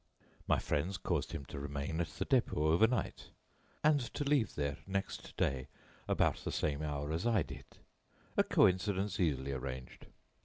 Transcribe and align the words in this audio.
My 0.47 0.57
friends 0.57 0.97
caused 0.97 1.31
him 1.31 1.45
to 1.45 1.59
remain 1.59 2.01
at 2.01 2.07
the 2.07 2.25
Dépôt 2.25 2.57
overnight, 2.57 3.29
and 3.83 3.99
to 4.15 4.23
leave 4.23 4.55
there 4.55 4.77
next 4.87 5.37
day 5.37 5.67
about 6.07 6.37
the 6.37 6.51
same 6.51 6.81
hour 6.81 7.11
as 7.11 7.27
I 7.27 7.43
did 7.43 7.65
a 8.35 8.43
coincidence 8.43 9.19
easily 9.19 9.51
arranged. 9.51 10.07